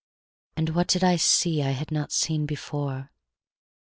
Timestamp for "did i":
0.87-1.15